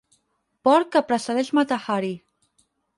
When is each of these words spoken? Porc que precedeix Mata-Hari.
Porc 0.69 0.89
que 0.97 1.03
precedeix 1.13 1.55
Mata-Hari. 1.61 2.15